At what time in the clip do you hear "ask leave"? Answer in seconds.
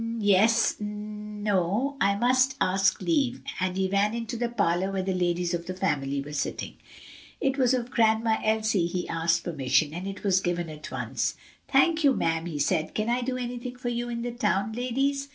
2.59-3.43